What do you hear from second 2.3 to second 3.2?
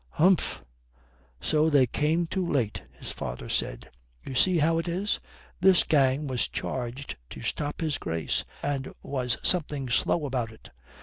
late," his